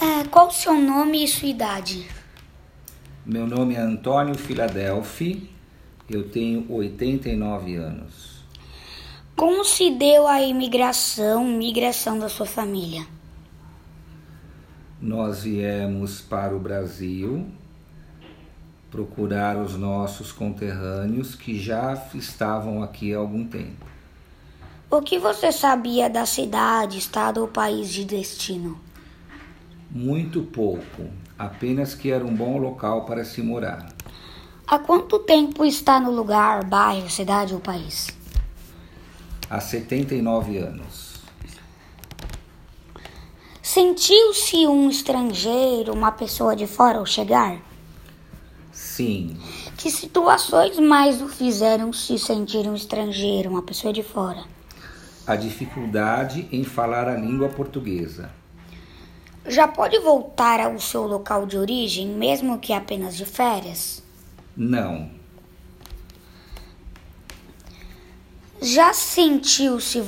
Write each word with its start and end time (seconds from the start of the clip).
É, 0.00 0.24
qual 0.28 0.46
o 0.46 0.52
seu 0.52 0.74
nome 0.74 1.24
e 1.24 1.28
sua 1.28 1.48
idade? 1.48 2.08
Meu 3.26 3.46
nome 3.46 3.74
é 3.74 3.80
Antônio 3.80 4.36
Filadelfi, 4.36 5.50
eu 6.08 6.30
tenho 6.30 6.70
89 6.72 7.74
anos. 7.74 8.44
Como 9.34 9.64
se 9.64 9.90
deu 9.90 10.28
a 10.28 10.40
imigração, 10.40 11.44
migração 11.44 12.16
da 12.16 12.28
sua 12.28 12.46
família? 12.46 13.04
Nós 15.00 15.42
viemos 15.42 16.20
para 16.20 16.54
o 16.56 16.60
Brasil 16.60 17.46
procurar 18.90 19.56
os 19.56 19.76
nossos 19.76 20.30
conterrâneos 20.30 21.34
que 21.34 21.58
já 21.58 21.94
estavam 22.14 22.82
aqui 22.82 23.12
há 23.12 23.18
algum 23.18 23.44
tempo. 23.44 23.84
O 24.90 25.02
que 25.02 25.18
você 25.18 25.52
sabia 25.52 26.08
da 26.08 26.24
cidade, 26.24 26.98
estado 26.98 27.40
ou 27.40 27.48
país 27.48 27.88
de 27.90 28.04
destino? 28.04 28.80
Muito 29.90 30.42
pouco, 30.42 31.08
apenas 31.38 31.94
que 31.94 32.10
era 32.10 32.24
um 32.24 32.34
bom 32.34 32.58
local 32.58 33.04
para 33.04 33.24
se 33.24 33.40
morar. 33.42 33.88
Há 34.66 34.78
quanto 34.78 35.18
tempo 35.20 35.64
está 35.64 35.98
no 35.98 36.10
lugar, 36.10 36.64
bairro, 36.64 37.08
cidade 37.08 37.54
ou 37.54 37.60
país? 37.60 38.08
Há 39.48 39.60
79 39.60 40.58
anos. 40.58 41.08
Sentiu-se 43.62 44.66
um 44.66 44.88
estrangeiro, 44.90 45.92
uma 45.92 46.12
pessoa 46.12 46.54
de 46.54 46.66
fora 46.66 46.98
ao 46.98 47.06
chegar? 47.06 47.58
Sim, 48.72 49.36
Que 49.76 49.90
situações 49.90 50.78
mais 50.78 51.20
o 51.22 51.28
fizeram 51.28 51.92
se 51.92 52.18
sentir 52.18 52.66
um 52.68 52.74
estrangeiro, 52.74 53.50
uma 53.50 53.62
pessoa 53.62 53.92
de 53.92 54.02
fora? 54.02 54.42
a 55.26 55.36
dificuldade 55.36 56.48
em 56.50 56.64
falar 56.64 57.06
a 57.06 57.14
língua 57.14 57.50
portuguesa. 57.50 58.30
Já 59.48 59.66
pode 59.66 59.98
voltar 59.98 60.60
ao 60.60 60.78
seu 60.78 61.06
local 61.06 61.44
de 61.46 61.56
origem, 61.58 62.06
mesmo 62.06 62.58
que 62.58 62.72
apenas 62.72 63.16
de 63.16 63.24
férias? 63.24 64.02
Não, 64.56 65.10
Já 68.62 68.92
sentiu-se 68.92 70.00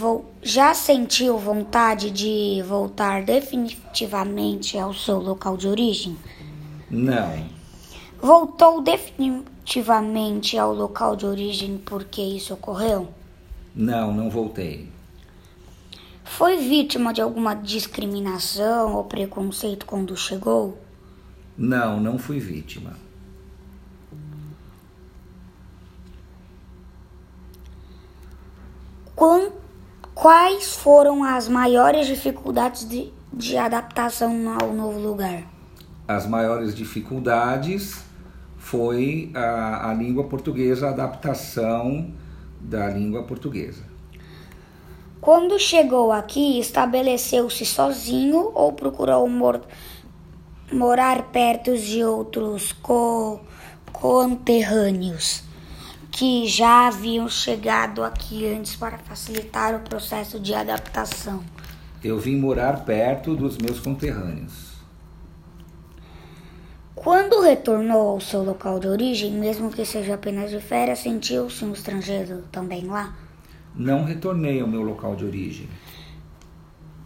já 0.42 0.72
sentiu 0.74 1.36
vontade 1.38 2.10
de 2.12 2.62
voltar 2.62 3.24
definitivamente 3.24 4.78
ao 4.78 4.92
seu 4.94 5.18
local 5.18 5.56
de 5.56 5.66
origem? 5.68 6.16
não, 6.90 7.50
Voltou 8.22 8.80
definitivamente 8.82 10.56
ao 10.56 10.72
local 10.72 11.16
de 11.16 11.26
origem 11.26 11.76
porque 11.78 12.22
isso 12.22 12.54
ocorreu? 12.54 13.08
não, 13.74 14.12
não 14.12 14.30
voltei. 14.30 14.92
Foi 16.40 16.56
vítima 16.56 17.12
de 17.12 17.20
alguma 17.20 17.52
discriminação 17.52 18.94
ou 18.94 19.04
preconceito 19.04 19.84
quando 19.84 20.16
chegou? 20.16 20.78
Não, 21.54 22.00
não 22.00 22.18
fui 22.18 22.38
vítima. 22.40 22.96
Quan- 29.14 29.50
quais 30.14 30.74
foram 30.76 31.22
as 31.22 31.46
maiores 31.46 32.06
dificuldades 32.06 32.88
de, 32.88 33.12
de 33.30 33.58
adaptação 33.58 34.56
ao 34.58 34.72
novo 34.72 34.98
lugar? 34.98 35.42
As 36.08 36.26
maiores 36.26 36.74
dificuldades 36.74 38.02
foi 38.56 39.30
a, 39.34 39.90
a 39.90 39.92
língua 39.92 40.24
portuguesa, 40.24 40.86
a 40.86 40.90
adaptação 40.90 42.10
da 42.58 42.88
língua 42.88 43.24
portuguesa. 43.24 43.90
Quando 45.20 45.58
chegou 45.58 46.10
aqui, 46.12 46.58
estabeleceu-se 46.58 47.66
sozinho 47.66 48.52
ou 48.54 48.72
procurou 48.72 49.28
mor- 49.28 49.60
morar 50.72 51.24
perto 51.24 51.76
de 51.76 52.02
outros 52.02 52.72
co- 52.72 53.40
conterrâneos 53.92 55.42
que 56.10 56.46
já 56.46 56.88
haviam 56.88 57.28
chegado 57.28 58.02
aqui 58.02 58.46
antes 58.46 58.74
para 58.76 58.98
facilitar 58.98 59.74
o 59.74 59.80
processo 59.80 60.40
de 60.40 60.54
adaptação? 60.54 61.44
Eu 62.02 62.18
vim 62.18 62.36
morar 62.36 62.84
perto 62.84 63.36
dos 63.36 63.58
meus 63.58 63.78
conterrâneos. 63.78 64.70
Quando 66.94 67.40
retornou 67.42 68.08
ao 68.08 68.20
seu 68.20 68.42
local 68.42 68.78
de 68.80 68.88
origem, 68.88 69.32
mesmo 69.32 69.70
que 69.70 69.84
seja 69.84 70.14
apenas 70.14 70.50
de 70.50 70.60
férias, 70.60 70.98
sentiu-se 71.00 71.64
um 71.64 71.72
estrangeiro 71.72 72.44
também 72.50 72.86
lá? 72.86 73.14
Não 73.74 74.04
retornei 74.04 74.60
ao 74.60 74.68
meu 74.68 74.82
local 74.82 75.16
de 75.16 75.24
origem. 75.24 75.68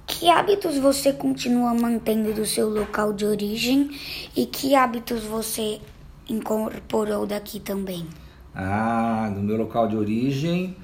Que 0.06 0.28
hábitos 0.30 0.78
você 0.78 1.12
continua 1.12 1.74
mantendo 1.74 2.32
do 2.32 2.46
seu 2.46 2.68
local 2.68 3.12
de 3.12 3.26
origem 3.26 3.90
e 4.36 4.46
que 4.46 4.74
hábitos 4.74 5.24
você 5.24 5.80
incorporou 6.28 7.26
daqui 7.26 7.60
também? 7.60 8.06
Ah, 8.54 9.30
no 9.34 9.42
meu 9.42 9.56
local 9.56 9.88
de 9.88 9.96
origem, 9.96 10.76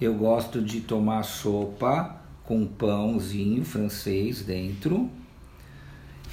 eu 0.00 0.14
gosto 0.14 0.62
de 0.62 0.80
tomar 0.80 1.22
sopa 1.24 2.16
com 2.44 2.66
pãozinho 2.66 3.64
francês 3.64 4.42
dentro. 4.42 5.10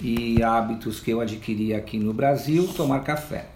E 0.02 0.42
hábitos 0.44 1.00
que 1.00 1.12
eu 1.12 1.22
adquiri 1.22 1.74
aqui 1.74 1.98
no 1.98 2.14
Brasil, 2.14 2.68
tomar 2.74 3.00
café. 3.02 3.53